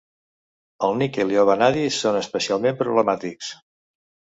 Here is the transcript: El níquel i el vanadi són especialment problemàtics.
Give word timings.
El 0.87 0.97
níquel 1.01 1.35
i 1.35 1.39
el 1.43 1.47
vanadi 1.51 1.85
són 2.01 2.21
especialment 2.25 2.83
problemàtics. 2.85 3.57